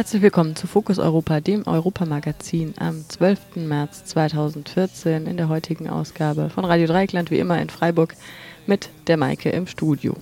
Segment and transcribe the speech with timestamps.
[0.00, 3.56] Herzlich willkommen zu Fokus Europa, dem Europamagazin am 12.
[3.56, 8.16] März 2014 in der heutigen Ausgabe von Radio Dreieckland, wie immer in Freiburg,
[8.66, 10.14] mit der Maike im Studio.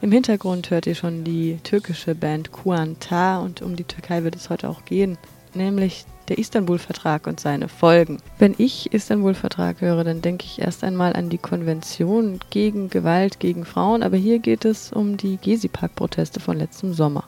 [0.00, 4.48] Im Hintergrund hört ihr schon die türkische Band Kuanta und um die Türkei wird es
[4.48, 5.18] heute auch gehen,
[5.52, 8.22] nämlich der Istanbul-Vertrag und seine Folgen.
[8.38, 13.66] Wenn ich Istanbul-Vertrag höre, dann denke ich erst einmal an die Konvention gegen Gewalt gegen
[13.66, 17.24] Frauen, aber hier geht es um die Gezi-Park-Proteste von letztem Sommer.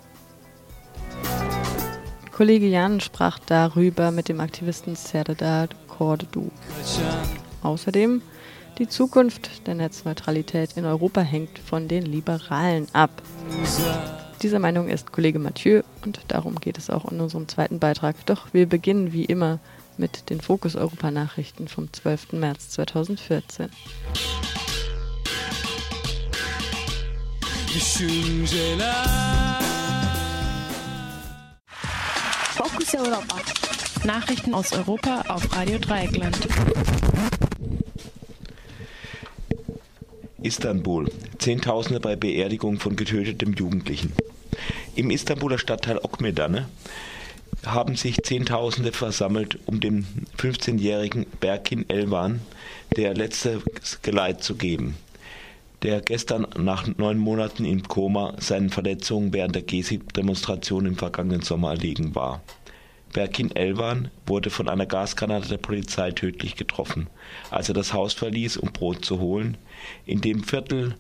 [2.37, 6.51] Kollege Jan sprach darüber mit dem Aktivisten Serdar Kordu.
[7.63, 8.21] Außerdem,
[8.77, 13.23] die Zukunft der Netzneutralität in Europa hängt von den Liberalen ab.
[14.43, 18.17] Dieser Meinung ist Kollege Mathieu und darum geht es auch in unserem zweiten Beitrag.
[18.27, 19.59] Doch wir beginnen wie immer
[19.97, 22.33] mit den Fokus Europa Nachrichten vom 12.
[22.33, 23.71] März 2014.
[32.77, 33.37] Europa.
[34.05, 36.37] Nachrichten aus Europa auf Radio Dreieckland.
[40.43, 41.11] Istanbul.
[41.39, 44.13] Zehntausende bei Beerdigung von getötetem Jugendlichen.
[44.95, 46.69] Im Istanbuler Stadtteil Okmedane
[47.65, 50.07] haben sich Zehntausende versammelt, um dem
[50.39, 52.41] 15-jährigen Berkin Elvan
[52.95, 53.63] der letzte
[54.03, 54.97] Geleit zu geben,
[55.83, 61.71] der gestern nach neun Monaten im Koma seinen Verletzungen während der Gezi-Demonstration im vergangenen Sommer
[61.71, 62.43] erlegen war.
[63.17, 67.07] Berkin Elvan wurde von einer Gasgranate der Polizei tödlich getroffen,
[67.51, 69.57] als er das Haus verließ, um Brot zu holen.
[70.05, 70.97] In dem Viertel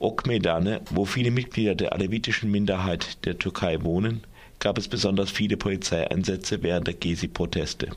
[0.00, 4.24] Okmedane, wo viele Mitglieder der alevitischen Minderheit der Türkei wohnen,
[4.58, 7.90] gab es besonders viele Polizeieinsätze während der Gezi-Proteste.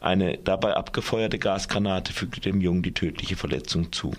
[0.00, 4.14] Eine dabei abgefeuerte Gasgranate fügte dem Jungen die tödliche Verletzung zu.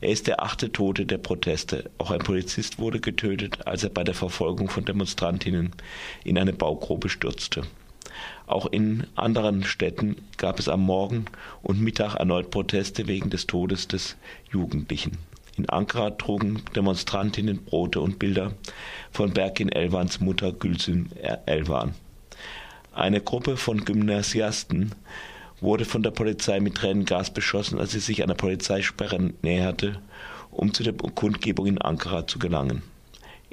[0.00, 1.88] Er ist der achte Tote der Proteste.
[1.98, 5.70] Auch ein Polizist wurde getötet, als er bei der Verfolgung von Demonstrantinnen
[6.24, 7.62] in eine Baugrube stürzte.
[8.46, 11.24] Auch in anderen Städten gab es am Morgen
[11.62, 14.16] und Mittag erneut Proteste wegen des Todes des
[14.50, 15.18] Jugendlichen.
[15.56, 18.52] In Ankara trugen Demonstrantinnen Brote und Bilder
[19.12, 21.10] von Berkin Elvans Mutter Gülsün
[21.46, 21.94] Elvan.
[22.92, 24.92] Eine Gruppe von Gymnasiasten
[25.60, 30.00] wurde von der Polizei mit Tränengas beschossen, als sie sich einer Polizeisperre näherte,
[30.50, 32.82] um zu der Kundgebung in Ankara zu gelangen.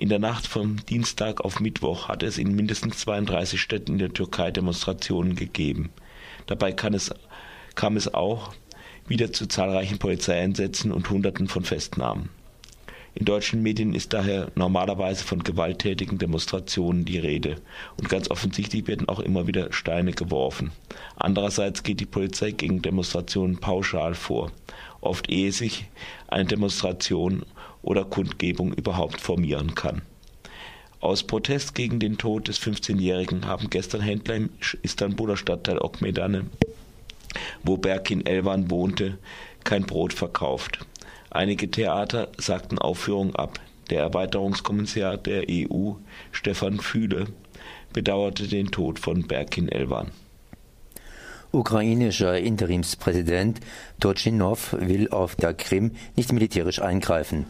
[0.01, 4.12] In der Nacht vom Dienstag auf Mittwoch hat es in mindestens 32 Städten in der
[4.12, 5.91] Türkei Demonstrationen gegeben.
[6.47, 7.13] Dabei es,
[7.75, 8.51] kam es auch
[9.07, 12.29] wieder zu zahlreichen Polizeieinsätzen und Hunderten von Festnahmen.
[13.13, 17.57] In deutschen Medien ist daher normalerweise von gewalttätigen Demonstrationen die Rede
[18.00, 20.72] und ganz offensichtlich werden auch immer wieder Steine geworfen.
[21.16, 24.51] Andererseits geht die Polizei gegen Demonstrationen pauschal vor,
[25.00, 25.85] oft ehe sich
[26.28, 27.45] eine Demonstration
[27.81, 30.02] oder Kundgebung überhaupt formieren kann.
[31.00, 34.50] Aus Protest gegen den Tod des 15-Jährigen haben gestern Händler im
[34.84, 36.46] Istanbuler Stadtteil Okmedane,
[37.64, 39.18] wo Berkin Elvan wohnte,
[39.64, 40.86] kein Brot verkauft.
[41.31, 43.59] Einige Theater sagten Aufführungen ab.
[43.90, 45.94] Der Erweiterungskommissar der EU,
[46.31, 47.28] Stefan Fühle,
[47.94, 50.12] bedauerte den Tod von Berkin Elvan.
[51.52, 53.59] Ukrainischer Interimspräsident
[54.00, 57.48] Turchinov will auf der Krim nicht militärisch eingreifen.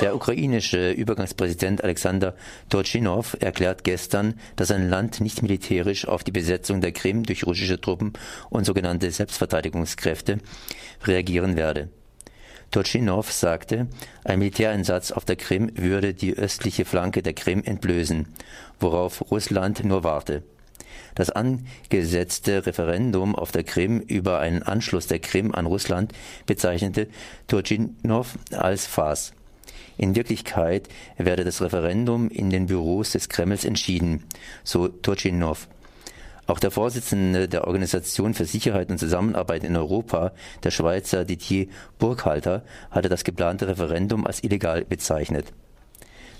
[0.00, 2.34] Der ukrainische Übergangspräsident Alexander
[2.68, 7.80] Turchinov erklärt gestern, dass sein Land nicht militärisch auf die Besetzung der Krim durch russische
[7.80, 8.12] Truppen
[8.50, 10.38] und sogenannte Selbstverteidigungskräfte
[11.04, 11.88] reagieren werde.
[12.70, 13.86] Turchinov sagte,
[14.24, 18.26] ein Militäreinsatz auf der Krim würde die östliche Flanke der Krim entblößen,
[18.80, 20.42] worauf Russland nur warte.
[21.14, 26.12] Das angesetzte Referendum auf der Krim über einen Anschluss der Krim an Russland
[26.44, 27.08] bezeichnete
[27.46, 29.32] Turchinov als Farce.
[29.98, 34.24] In Wirklichkeit werde das Referendum in den Büros des Kremls entschieden,
[34.62, 35.68] so Turchinov.
[36.46, 40.32] Auch der Vorsitzende der Organisation für Sicherheit und Zusammenarbeit in Europa,
[40.62, 41.66] der Schweizer Didier
[41.98, 45.46] Burkhalter, hatte das geplante Referendum als illegal bezeichnet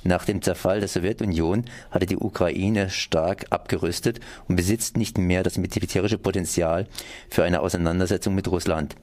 [0.04, 5.58] Nach dem Zerfall der Sowjetunion hatte die Ukraine stark abgerüstet und besitzt nicht mehr das
[5.58, 6.86] militärische Potenzial
[7.28, 8.94] für eine Auseinandersetzung mit Russland.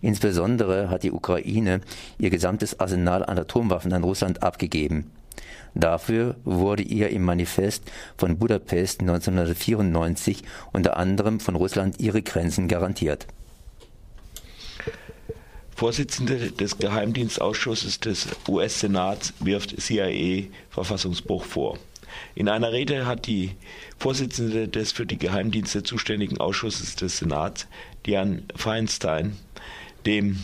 [0.00, 1.80] Insbesondere hat die Ukraine
[2.18, 5.10] ihr gesamtes Arsenal an Atomwaffen an Russland abgegeben.
[5.74, 7.82] Dafür wurde ihr im Manifest
[8.16, 13.26] von Budapest 1994 unter anderem von Russland ihre Grenzen garantiert.
[15.74, 21.78] Vorsitzende des Geheimdienstausschusses des US-Senats wirft CIA Verfassungsbruch vor.
[22.34, 23.50] In einer Rede hat die
[23.98, 27.66] Vorsitzende des für die Geheimdienste zuständigen Ausschusses des Senats,
[28.06, 29.36] Dianne Feinstein,
[30.06, 30.38] dem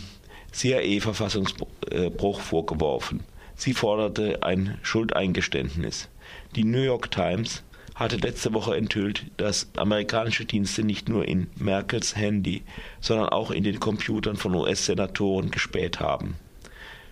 [0.51, 3.21] CIA Verfassungsbruch vorgeworfen.
[3.55, 6.09] Sie forderte ein Schuldeingeständnis.
[6.57, 7.63] Die New York Times
[7.95, 12.63] hatte letzte Woche enthüllt, dass amerikanische Dienste nicht nur in Merkels Handy,
[13.01, 16.37] sondern auch in den Computern von US-Senatoren gespäht haben.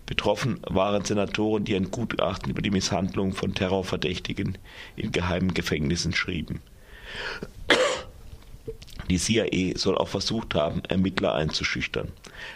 [0.07, 4.59] Betroffen waren Senatoren, die ein Gutachten über die Misshandlung von Terrorverdächtigen
[4.97, 6.61] in geheimen Gefängnissen schrieben.
[9.09, 12.09] Die CIA soll auch versucht haben, Ermittler einzuschüchtern.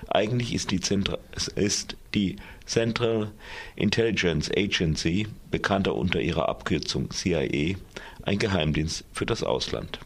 [0.08, 1.18] Eigentlich ist die, Zentra
[1.54, 2.36] ist die
[2.66, 3.32] Central
[3.76, 7.76] Intelligence Agency, bekannter unter ihrer Abkürzung CIA,
[8.22, 9.98] ein Geheimdienst für das Ausland.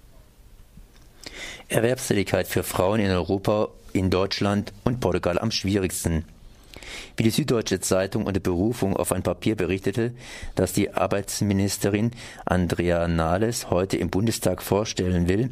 [1.69, 6.25] Erwerbstätigkeit für Frauen in Europa, in Deutschland und Portugal am schwierigsten.
[7.17, 10.13] Wie die Süddeutsche Zeitung unter Berufung auf ein Papier berichtete,
[10.55, 12.11] das die Arbeitsministerin
[12.45, 15.51] Andrea Nahles heute im Bundestag vorstellen will,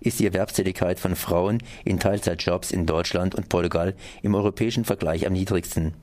[0.00, 5.32] ist die Erwerbstätigkeit von Frauen in Teilzeitjobs in Deutschland und Portugal im europäischen Vergleich am
[5.32, 5.94] niedrigsten.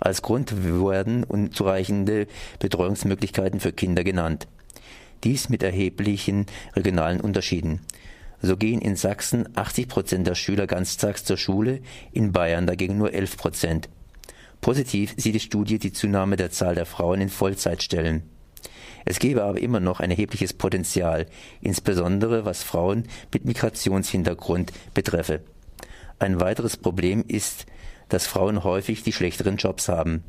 [0.00, 2.26] Als Grund werden unzureichende
[2.60, 4.46] Betreuungsmöglichkeiten für Kinder genannt.
[5.24, 6.46] Dies mit erheblichen
[6.76, 7.80] regionalen Unterschieden.
[8.40, 11.80] So gehen in Sachsen 80 Prozent der Schüler ganztags zur Schule,
[12.12, 13.88] in Bayern dagegen nur 11 Prozent.
[14.60, 18.22] Positiv sieht die Studie die Zunahme der Zahl der Frauen in Vollzeitstellen.
[19.04, 21.26] Es gebe aber immer noch ein erhebliches Potenzial,
[21.60, 25.40] insbesondere was Frauen mit Migrationshintergrund betreffe.
[26.18, 27.66] Ein weiteres Problem ist,
[28.08, 30.24] dass Frauen häufig die schlechteren Jobs haben.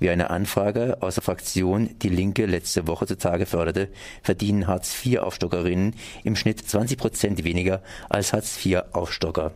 [0.00, 3.88] Wie eine Anfrage aus der Fraktion Die Linke letzte Woche zutage förderte,
[4.22, 5.94] verdienen Hartz-IV-Aufstockerinnen
[6.24, 9.52] im Schnitt 20 Prozent weniger als Hartz-IV-Aufstocker.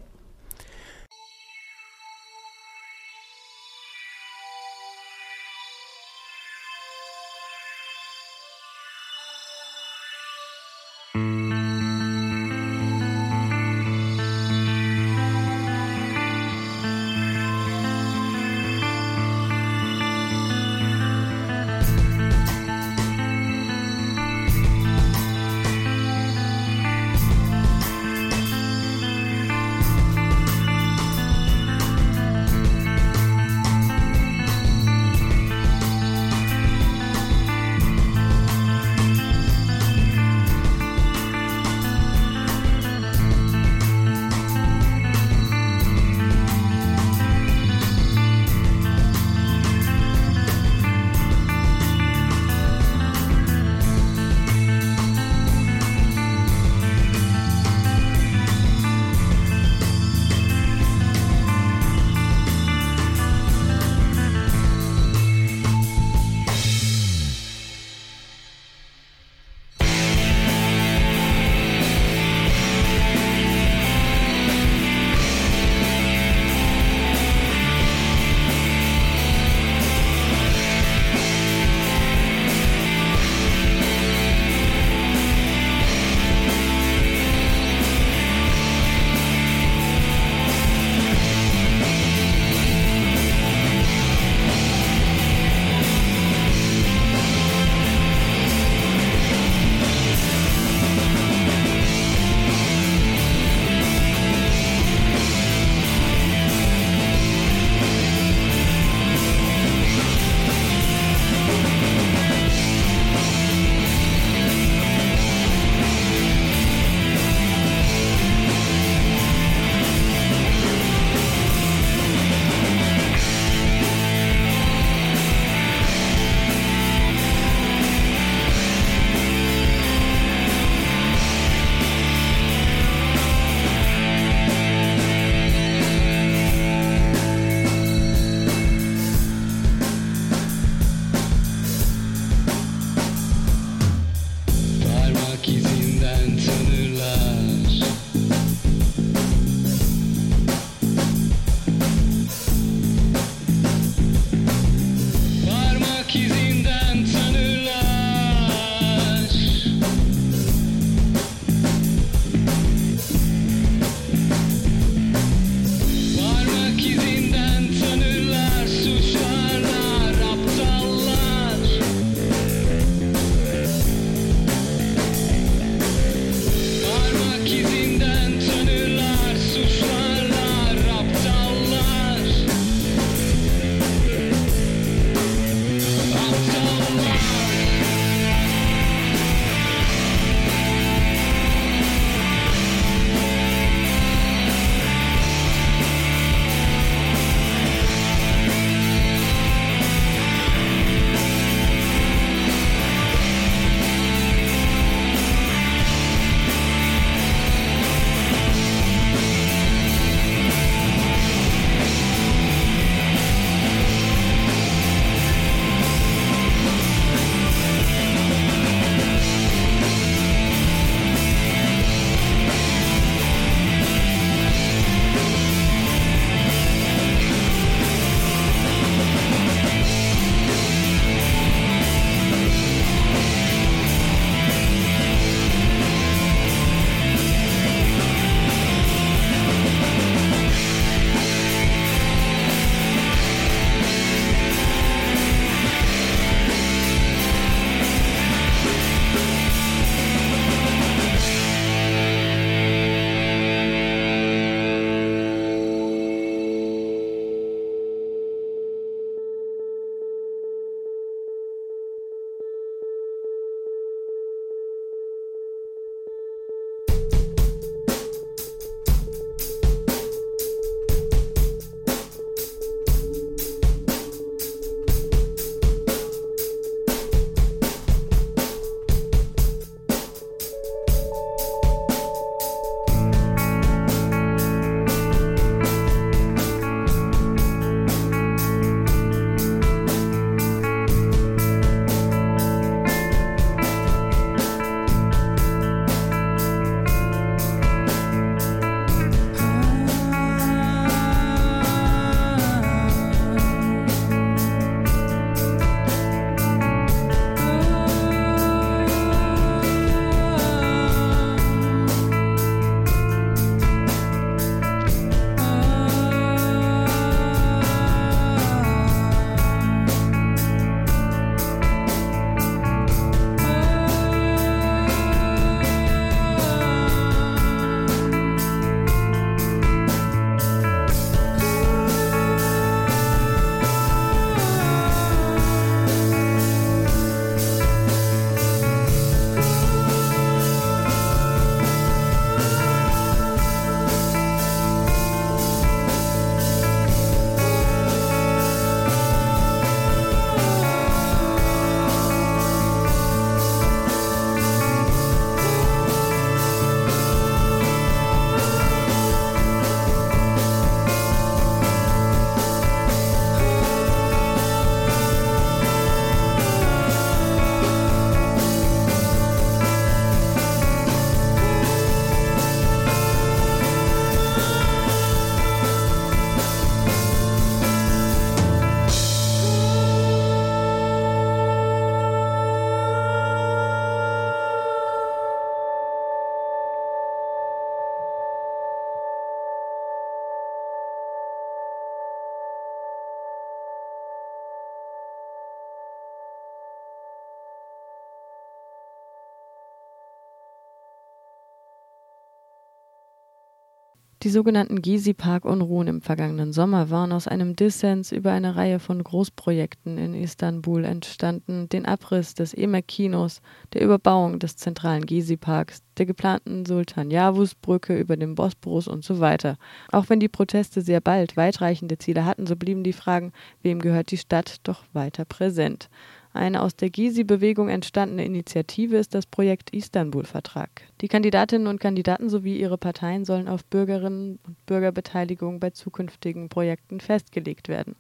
[404.23, 409.99] Die sogenannten Gezi-Park-Unruhen im vergangenen Sommer waren aus einem Dissens über eine Reihe von Großprojekten
[409.99, 413.43] in Istanbul entstanden, den Abriss des Emek-Kinos,
[413.75, 419.58] der Überbauung des zentralen Gezi-Parks, der geplanten Sultan-Yavuz-Brücke über den Bosporus und so weiter.
[419.93, 423.32] Auch wenn die Proteste sehr bald weitreichende Ziele hatten, so blieben die Fragen,
[423.63, 425.91] wem gehört die Stadt, doch weiter präsent.
[426.36, 430.69] Eine aus der Gysi-Bewegung entstandene Initiative ist das Projekt Istanbul-Vertrag.
[431.00, 437.00] Die Kandidatinnen und Kandidaten sowie ihre Parteien sollen auf Bürgerinnen und Bürgerbeteiligung bei zukünftigen Projekten
[437.00, 437.96] festgelegt werden.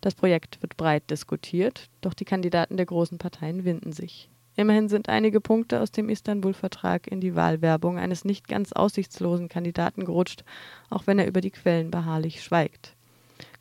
[0.00, 4.30] Das Projekt wird breit diskutiert, doch die Kandidaten der großen Parteien winden sich.
[4.54, 10.04] Immerhin sind einige Punkte aus dem Istanbul-Vertrag in die Wahlwerbung eines nicht ganz aussichtslosen Kandidaten
[10.04, 10.44] gerutscht,
[10.90, 12.94] auch wenn er über die Quellen beharrlich schweigt.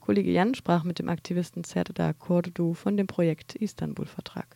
[0.10, 4.56] Kollege Jan sprach mit dem Aktivisten Serdar Kordu von dem Projekt Istanbul-Vertrag.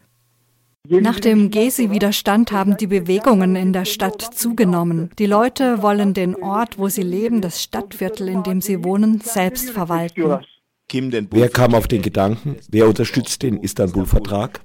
[0.90, 5.12] Nach dem Gezi-Widerstand haben die Bewegungen in der Stadt zugenommen.
[5.20, 9.70] Die Leute wollen den Ort, wo sie leben, das Stadtviertel, in dem sie wohnen, selbst
[9.70, 10.40] verwalten.
[10.92, 12.56] Wer kam auf den Gedanken?
[12.72, 14.60] Wer unterstützt den Istanbul-Vertrag?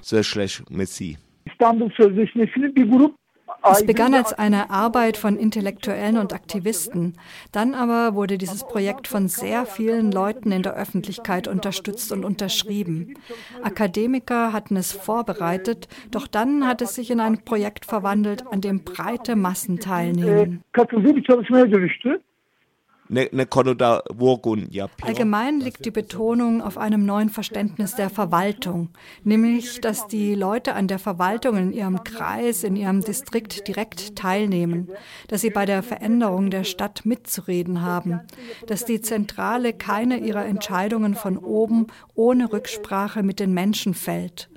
[3.73, 7.15] Es begann als eine Arbeit von Intellektuellen und Aktivisten.
[7.53, 13.15] Dann aber wurde dieses Projekt von sehr vielen Leuten in der Öffentlichkeit unterstützt und unterschrieben.
[13.63, 18.85] Akademiker hatten es vorbereitet, doch dann hat es sich in ein Projekt verwandelt, an dem
[18.85, 20.63] breite Massen teilnehmen.
[23.11, 24.03] Bir çalışmaya
[24.45, 24.89] dönüştü.
[25.03, 28.89] Allgemein liegt die Betonung auf einem neuen Verständnis der Verwaltung,
[29.25, 34.89] nämlich, dass die Leute an der Verwaltung in ihrem Kreis, in ihrem Distrikt direkt teilnehmen,
[35.29, 38.21] dass sie bei der Veränderung der Stadt mitzureden haben,
[38.67, 44.49] dass die Zentrale keine ihrer Entscheidungen von oben ohne Rücksprache mit den Menschen fällt.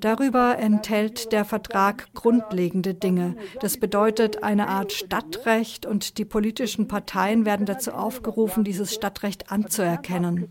[0.00, 3.36] Darüber enthält der Vertrag grundlegende Dinge.
[3.60, 10.48] Das bedeutet eine Art Stadtrecht und die politischen Parteien werden dazu aufgerufen, dieses Stadtrecht anzuerkennen.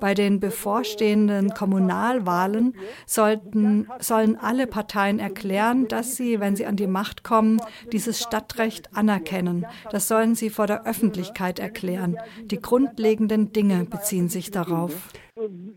[0.00, 2.74] Bei den bevorstehenden Kommunalwahlen
[3.06, 7.60] sollten, sollen alle Parteien erklären, dass sie, wenn sie an die Macht kommen,
[7.92, 9.66] dieses Stadtrecht anerkennen.
[9.90, 12.16] Das sollen sie vor der Öffentlichkeit erklären.
[12.44, 15.12] Die grundlegenden Dinge beziehen sich darauf.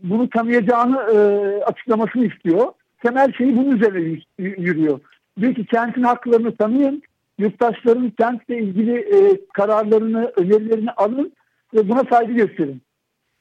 [0.02, 1.18] Bunu tanıyacağını e,
[1.64, 2.72] açıklamasını istiyor.
[3.02, 5.00] Temel şeyi bunun üzerine yürüyor.
[5.40, 7.02] Diyor ki kentin haklarını tanıyın,
[7.38, 11.32] yurttaşların kentle ilgili e, kararlarını, önerilerini alın
[11.74, 12.82] ve buna saygı gösterin.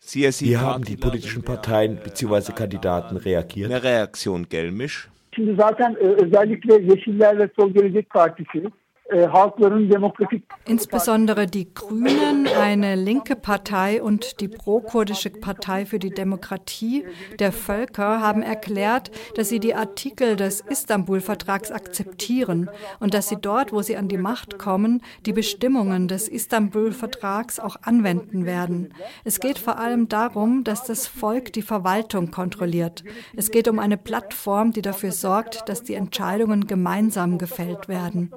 [0.01, 2.55] Wie haben die politischen Parteien bzw.
[2.55, 3.71] Kandidaten reagiert?
[3.71, 5.07] Eine Reaktion gelmisch.
[5.35, 8.63] Şimdi zaten e, özellikle Yeşiller ve Sol Gelecek Partisi
[10.65, 17.05] Insbesondere die Grünen, eine linke Partei und die pro-kurdische Partei für die Demokratie
[17.39, 23.71] der Völker haben erklärt, dass sie die Artikel des Istanbul-Vertrags akzeptieren und dass sie dort,
[23.71, 28.93] wo sie an die Macht kommen, die Bestimmungen des Istanbul-Vertrags auch anwenden werden.
[29.23, 33.03] Es geht vor allem darum, dass das Volk die Verwaltung kontrolliert.
[33.35, 38.31] Es geht um eine Plattform, die dafür sorgt, dass die Entscheidungen gemeinsam gefällt werden.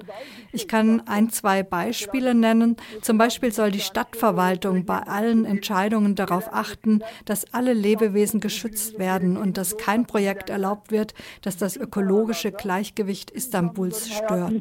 [0.53, 2.77] Ich kann ein, zwei Beispiele nennen.
[3.03, 9.37] Zum Beispiel soll die Stadtverwaltung bei allen Entscheidungen darauf achten, dass alle Lebewesen geschützt werden
[9.37, 14.53] und dass kein Projekt erlaubt wird, das das ökologische Gleichgewicht Istanbuls stört.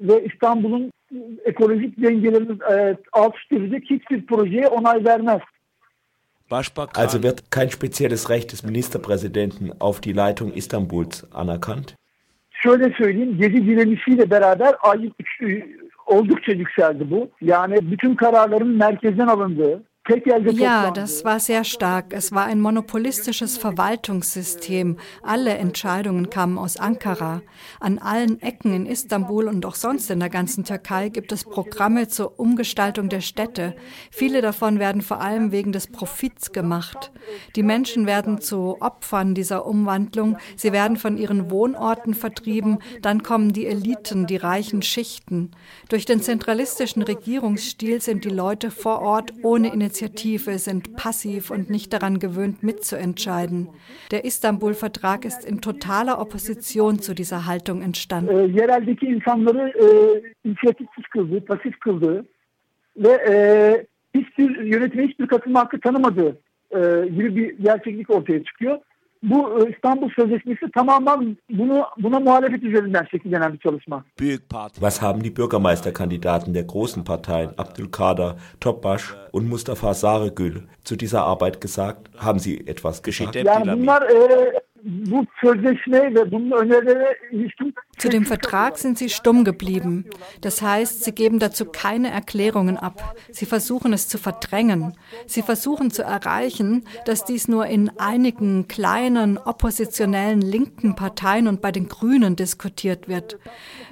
[0.00, 0.92] ve İstanbul'un
[1.44, 5.42] ekolojik dengelerini e, alt üst edecek hiçbir projeye onay vermez.
[6.94, 11.94] Also wird kein spezielles Recht des Ministerpräsidenten auf die Leitung Istanbuls anerkannt?
[12.50, 15.10] Şöyle söyleyeyim, gezi direnişiyle beraber ay,
[16.06, 17.30] oldukça yükseldi bu.
[17.40, 19.82] Yani bütün kararların merkezden alındığı,
[20.58, 22.14] Ja, das war sehr stark.
[22.14, 24.96] Es war ein monopolistisches Verwaltungssystem.
[25.22, 27.42] Alle Entscheidungen kamen aus Ankara.
[27.78, 32.08] An allen Ecken in Istanbul und auch sonst in der ganzen Türkei gibt es Programme
[32.08, 33.76] zur Umgestaltung der Städte.
[34.10, 37.12] Viele davon werden vor allem wegen des Profits gemacht.
[37.54, 40.38] Die Menschen werden zu Opfern dieser Umwandlung.
[40.56, 42.78] Sie werden von ihren Wohnorten vertrieben.
[43.02, 45.50] Dann kommen die Eliten, die reichen Schichten.
[45.90, 51.70] Durch den zentralistischen Regierungsstil sind die Leute vor Ort ohne Initiative Initiative sind passiv und
[51.70, 53.68] nicht daran gewöhnt, mitzuentscheiden.
[54.12, 58.30] Der Istanbul-Vertrag ist in totaler Opposition zu dieser Haltung entstanden.
[58.30, 58.46] E,
[63.08, 66.38] e, hiçbir yönetime hiçbir katılma hakkı tanımadığı
[66.70, 68.78] e, gibi bir gerçeklik ortaya çıkıyor.
[69.22, 74.04] Bu e, İstanbul Sözleşmesi tamamen bunu buna muhalefet üzerinden şekillenen bir çalışma.
[74.74, 79.02] Was haben die Bürgermeisterkandidaten der großen Parteien Abdülkader, Topbaş
[79.32, 80.54] und Mustafa Sarıgül
[80.84, 81.98] zu dieser Arbeit gesagt?
[82.16, 83.36] Haben sie etwas gesagt?
[83.36, 84.52] Yani bunlar e,
[87.98, 90.04] Zu dem Vertrag sind sie stumm geblieben.
[90.40, 93.16] Das heißt, sie geben dazu keine Erklärungen ab.
[93.30, 94.96] Sie versuchen es zu verdrängen.
[95.26, 101.72] Sie versuchen zu erreichen, dass dies nur in einigen kleinen oppositionellen linken Parteien und bei
[101.72, 103.38] den Grünen diskutiert wird.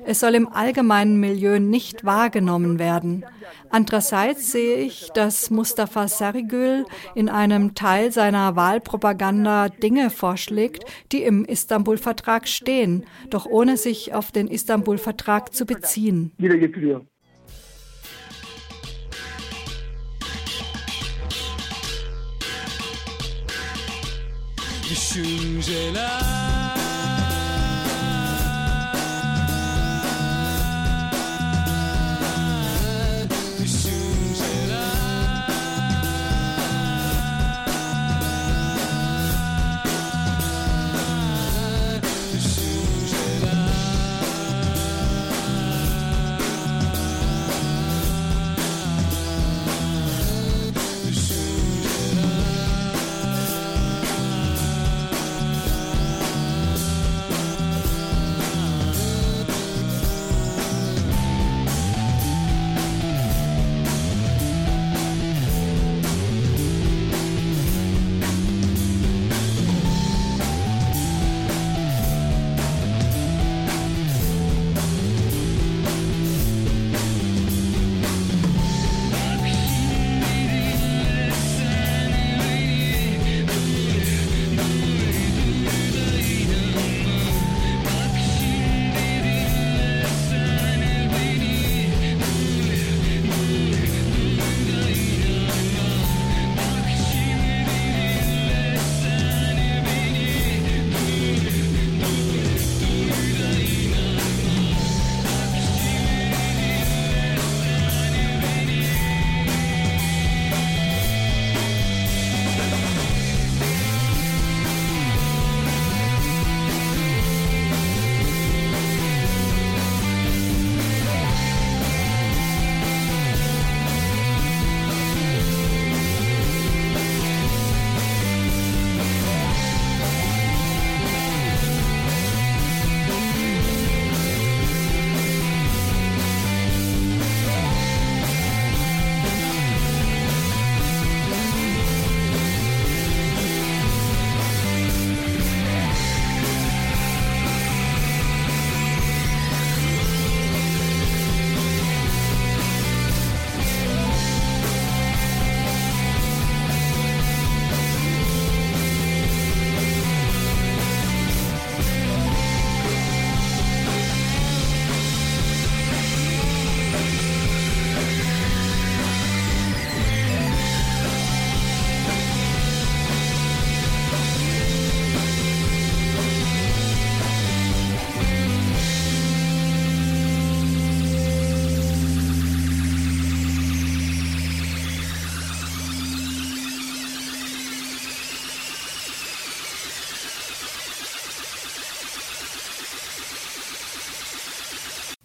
[0.04, 3.24] Es soll im allgemeinen Milieu nicht wahrgenommen werden.
[3.70, 10.75] Andererseits sehe ich, dass Mustafa Sarigül in einem Teil seiner Wahlpropaganda Dinge vorschlägt,
[11.12, 16.32] die im Istanbul-Vertrag stehen, doch ohne sich auf den Istanbul-Vertrag zu beziehen.
[24.88, 26.55] Düşünceler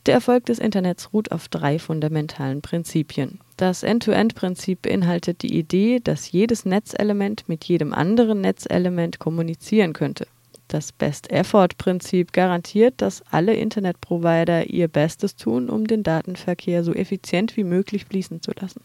[0.08, 3.40] Der Erfolg des Internets ruht auf drei fundamentalen Prinzipien.
[3.58, 10.26] Das End-to-End-Prinzip beinhaltet die Idee, dass jedes Netzelement mit jedem anderen Netzelement kommunizieren könnte.
[10.68, 17.66] Das Best-Effort-Prinzip garantiert, dass alle Internetprovider ihr Bestes tun, um den Datenverkehr so effizient wie
[17.66, 18.82] möglich fließen zu lassen.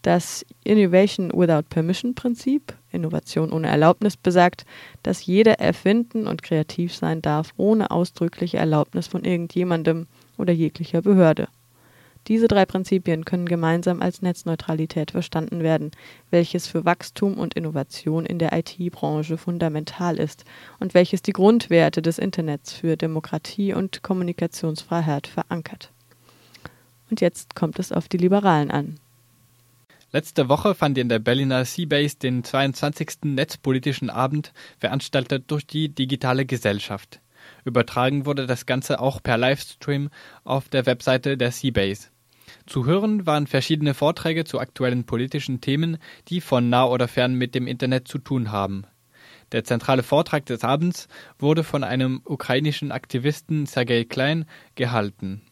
[0.00, 4.64] Das Innovation Without Permission Prinzip, Innovation ohne Erlaubnis, besagt,
[5.02, 10.06] dass jeder erfinden und kreativ sein darf, ohne ausdrückliche Erlaubnis von irgendjemandem
[10.38, 11.48] oder jeglicher Behörde.
[12.28, 15.90] Diese drei Prinzipien können gemeinsam als Netzneutralität verstanden werden,
[16.30, 20.44] welches für Wachstum und Innovation in der IT-Branche fundamental ist
[20.80, 25.90] und welches die Grundwerte des Internets für Demokratie und Kommunikationsfreiheit verankert.
[27.10, 28.98] Und jetzt kommt es auf die Liberalen an.
[30.14, 33.24] Letzte Woche fand in der Berliner Seabase den 22.
[33.24, 37.20] Netzpolitischen Abend, veranstaltet durch die Digitale Gesellschaft.
[37.64, 40.10] Übertragen wurde das Ganze auch per Livestream
[40.44, 42.10] auf der Webseite der Seabase.
[42.64, 45.98] Zu hören waren verschiedene Vorträge zu aktuellen politischen Themen,
[46.28, 48.86] die von nah oder fern mit dem Internet zu tun haben.
[49.50, 51.08] Der zentrale Vortrag des Abends
[51.40, 54.44] wurde von einem ukrainischen Aktivisten Sergei Klein
[54.76, 55.42] gehalten.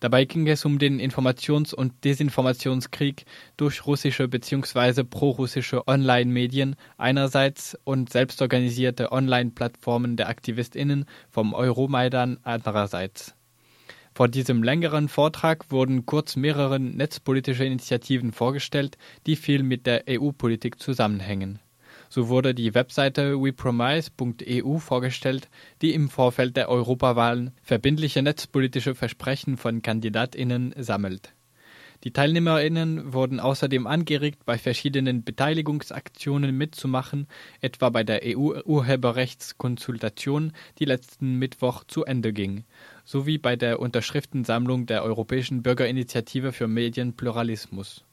[0.00, 3.24] Dabei ging es um den Informations- und Desinformationskrieg
[3.56, 5.02] durch russische bzw.
[5.02, 13.34] prorussische Online-Medien einerseits und selbstorganisierte Online-Plattformen der AktivistInnen vom Euromaidan andererseits.
[14.14, 20.80] Vor diesem längeren Vortrag wurden kurz mehrere netzpolitische Initiativen vorgestellt, die viel mit der EU-Politik
[20.80, 21.60] zusammenhängen.
[22.08, 25.48] So wurde die Webseite wepromise.eu vorgestellt,
[25.82, 31.34] die im Vorfeld der Europawahlen verbindliche netzpolitische Versprechen von Kandidatinnen sammelt.
[32.04, 37.26] Die Teilnehmerinnen wurden außerdem angeregt, bei verschiedenen Beteiligungsaktionen mitzumachen,
[37.60, 42.62] etwa bei der EU-Urheberrechtskonsultation, die letzten Mittwoch zu Ende ging,
[43.04, 48.04] sowie bei der Unterschriftensammlung der Europäischen Bürgerinitiative für Medienpluralismus.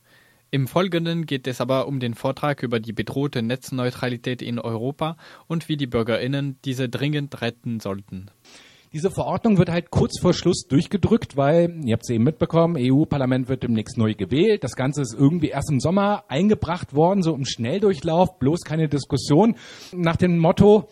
[0.51, 5.67] Im Folgenden geht es aber um den Vortrag über die bedrohte Netzneutralität in Europa und
[5.67, 8.29] wie die Bürgerinnen diese dringend retten sollten.
[8.93, 13.49] Diese Verordnung wird halt kurz vor Schluss durchgedrückt, weil, ihr habt es eben mitbekommen, EU-Parlament
[13.49, 14.63] wird demnächst neu gewählt.
[14.63, 19.57] Das Ganze ist irgendwie erst im Sommer eingebracht worden, so im Schnelldurchlauf, bloß keine Diskussion.
[19.91, 20.87] Nach dem Motto,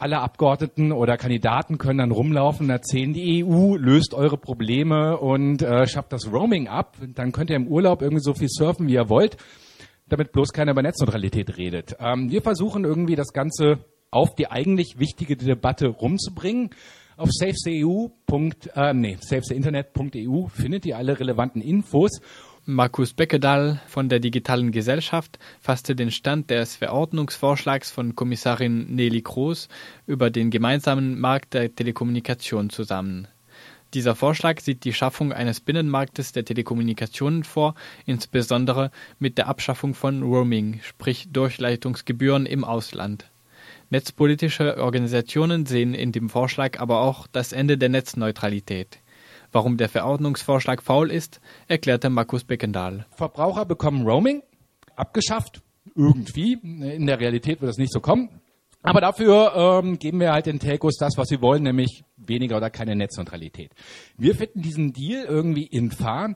[0.00, 5.62] alle Abgeordneten oder Kandidaten können dann rumlaufen und erzählen, die EU löst eure Probleme und
[5.62, 6.96] äh, schafft das Roaming ab.
[7.14, 9.36] Dann könnt ihr im Urlaub irgendwie so viel surfen, wie ihr wollt,
[10.08, 11.96] damit bloß keiner über Netzneutralität redet.
[12.00, 16.70] Ähm, wir versuchen irgendwie das Ganze auf die eigentlich wichtige Debatte rumzubringen.
[17.16, 18.08] Auf safetheu.
[18.74, 22.20] Äh, nee, safetheinternet.eu findet ihr alle relevanten Infos
[22.70, 29.68] Markus Beckedahl von der Digitalen Gesellschaft fasste den Stand des Verordnungsvorschlags von Kommissarin Nelly Kroes
[30.06, 33.26] über den gemeinsamen Markt der Telekommunikation zusammen.
[33.92, 37.74] Dieser Vorschlag sieht die Schaffung eines Binnenmarktes der Telekommunikationen vor,
[38.06, 43.32] insbesondere mit der Abschaffung von Roaming, sprich Durchleitungsgebühren im Ausland.
[43.90, 49.00] Netzpolitische Organisationen sehen in dem Vorschlag aber auch das Ende der Netzneutralität.
[49.52, 53.06] Warum der Verordnungsvorschlag faul ist, erklärte Markus Beckendahl.
[53.16, 54.42] Verbraucher bekommen Roaming
[54.94, 55.62] abgeschafft,
[55.94, 56.52] irgendwie.
[56.52, 58.40] In der Realität wird das nicht so kommen.
[58.82, 62.70] Aber dafür ähm, geben wir halt den Telcos das, was sie wollen, nämlich weniger oder
[62.70, 63.72] keine Netzneutralität.
[64.16, 66.34] Wir finden diesen Deal irgendwie infam.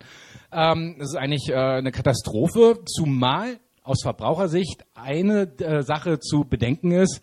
[0.53, 6.90] Ähm, das ist eigentlich äh, eine Katastrophe, zumal aus Verbrauchersicht eine äh, Sache zu bedenken
[6.90, 7.22] ist.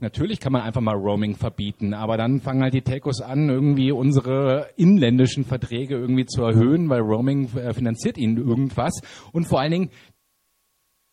[0.00, 3.90] Natürlich kann man einfach mal Roaming verbieten, aber dann fangen halt die Telcos an, irgendwie
[3.90, 8.92] unsere inländischen Verträge irgendwie zu erhöhen, weil Roaming äh, finanziert ihnen irgendwas.
[9.32, 9.90] Und vor allen Dingen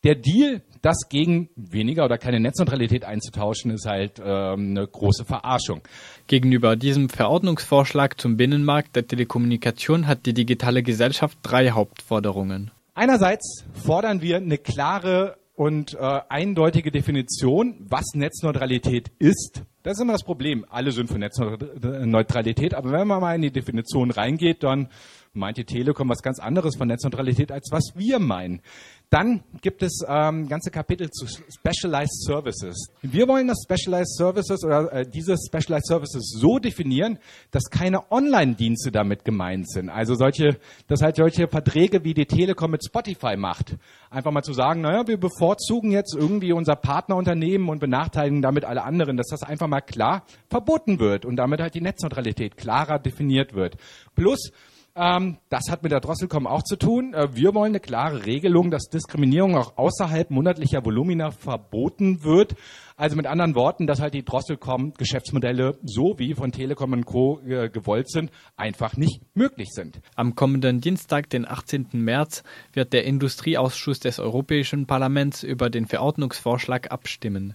[0.04, 5.80] der Deal, das gegen weniger oder keine Netzneutralität einzutauschen, ist halt ähm, eine große Verarschung.
[6.28, 12.70] Gegenüber diesem Verordnungsvorschlag zum Binnenmarkt der Telekommunikation hat die digitale Gesellschaft drei Hauptforderungen.
[12.94, 19.62] Einerseits fordern wir eine klare und äh, eindeutige Definition, was Netzneutralität ist.
[19.82, 20.66] Das ist immer das Problem.
[20.68, 24.88] Alle sind für Netzneutralität, aber wenn man mal in die Definition reingeht, dann
[25.32, 28.60] meint die Telekom was ganz anderes von Netzneutralität, als was wir meinen.
[29.08, 32.88] Dann gibt es ähm, ganze Kapitel zu Specialized Services.
[33.02, 37.20] Wir wollen das Specialized Services oder äh, diese Specialized Services so definieren,
[37.52, 39.90] dass keine Online-Dienste damit gemeint sind.
[39.90, 43.76] Also solche, dass halt solche Verträge wie die Telekom mit Spotify macht.
[44.10, 48.82] Einfach mal zu sagen, naja, wir bevorzugen jetzt irgendwie unser Partnerunternehmen und benachteiligen damit alle
[48.82, 53.54] anderen, dass das einfach mal klar verboten wird und damit halt die Netzneutralität klarer definiert
[53.54, 53.76] wird.
[54.16, 54.50] Plus,
[54.96, 57.12] ähm, das hat mit der Drosselcom auch zu tun.
[57.12, 62.56] Äh, wir wollen eine klare Regelung, dass Diskriminierung auch außerhalb monatlicher Volumina verboten wird.
[62.96, 67.40] Also mit anderen Worten, dass halt die Drosselcom Geschäftsmodelle so wie von Telekom und Co.
[67.40, 70.00] Äh, gewollt sind, einfach nicht möglich sind.
[70.14, 71.88] Am kommenden Dienstag, den 18.
[71.92, 77.54] März, wird der Industrieausschuss des Europäischen Parlaments über den Verordnungsvorschlag abstimmen.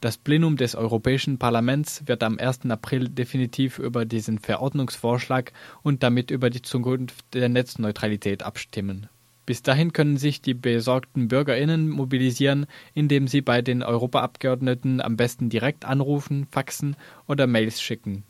[0.00, 2.70] Das Plenum des Europäischen Parlaments wird am 1.
[2.70, 9.08] April definitiv über diesen Verordnungsvorschlag und damit über die Zukunft der Netzneutralität abstimmen.
[9.44, 15.48] Bis dahin können sich die besorgten Bürgerinnen mobilisieren, indem sie bei den Europaabgeordneten am besten
[15.48, 16.94] direkt anrufen, faxen
[17.26, 18.22] oder Mails schicken.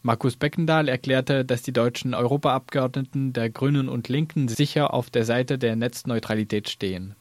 [0.00, 5.58] Markus Beckendahl erklärte, dass die deutschen Europaabgeordneten der Grünen und Linken sicher auf der Seite
[5.58, 7.14] der Netzneutralität stehen.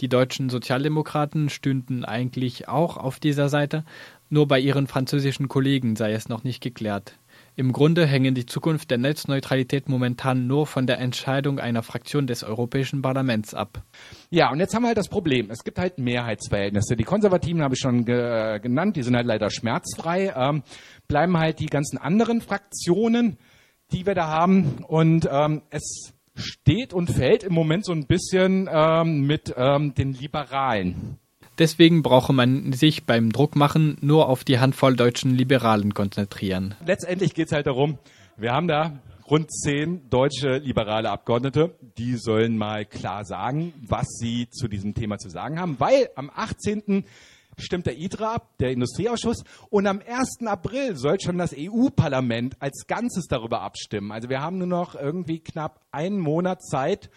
[0.00, 3.84] Die deutschen Sozialdemokraten stünden eigentlich auch auf dieser Seite,
[4.28, 7.18] nur bei ihren französischen Kollegen sei es noch nicht geklärt.
[7.58, 12.44] Im Grunde hängen die Zukunft der Netzneutralität momentan nur von der Entscheidung einer Fraktion des
[12.44, 13.82] Europäischen Parlaments ab.
[14.30, 15.50] Ja, und jetzt haben wir halt das Problem.
[15.50, 16.96] Es gibt halt Mehrheitsverhältnisse.
[16.96, 20.34] Die Konservativen habe ich schon ge genannt, die sind halt leider schmerzfrei.
[20.36, 20.64] Ähm,
[21.08, 23.38] bleiben halt die ganzen anderen Fraktionen,
[23.90, 24.84] die wir da haben.
[24.86, 30.12] Und ähm, es steht und fällt im Moment so ein bisschen ähm, mit ähm, den
[30.12, 31.18] Liberalen.
[31.58, 36.74] Deswegen brauche man sich beim Druckmachen nur auf die Handvoll deutschen Liberalen konzentrieren.
[36.84, 37.98] Letztendlich geht es halt darum,
[38.36, 44.48] wir haben da rund zehn deutsche liberale Abgeordnete, die sollen mal klar sagen, was sie
[44.50, 47.04] zu diesem Thema zu sagen haben, weil am 18
[47.58, 50.46] stimmt der ITRA ab, der Industrieausschuss, und am 1.
[50.46, 54.12] April soll schon das EU-Parlament als Ganzes darüber abstimmen.
[54.12, 57.10] Also wir haben nur noch irgendwie knapp einen Monat Zeit,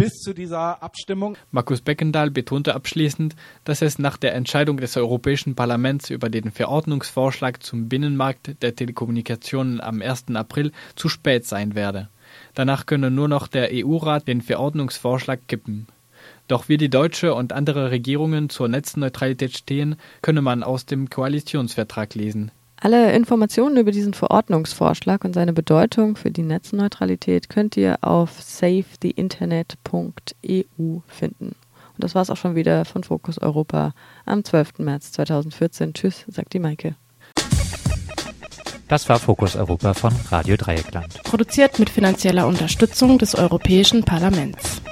[0.00, 1.36] bis zu dieser Abstimmung.
[1.50, 7.62] Markus Beckendahl betonte abschließend, dass es nach der Entscheidung des Europäischen Parlaments über den Verordnungsvorschlag
[7.62, 10.34] zum Binnenmarkt der Telekommunikationen am 1.
[10.34, 12.08] April zu spät sein werde.
[12.54, 15.86] Danach könne nur noch der EU-Rat den Verordnungsvorschlag kippen.
[16.50, 22.16] Doch wie die deutsche und andere Regierungen zur Netzneutralität stehen, könne man aus dem Koalitionsvertrag
[22.16, 22.50] lesen.
[22.74, 30.98] Alle Informationen über diesen Verordnungsvorschlag und seine Bedeutung für die Netzneutralität könnt ihr auf savetheinternet.eu
[31.06, 31.46] finden.
[31.46, 31.54] Und
[31.98, 33.94] das war es auch schon wieder von Fokus Europa
[34.26, 34.78] am 12.
[34.78, 35.94] März 2014.
[35.94, 36.96] Tschüss, sagt die Maike.
[38.88, 41.22] Das war Fokus Europa von Radio Dreieckland.
[41.22, 44.82] Produziert mit finanzieller Unterstützung des Europäischen Parlaments.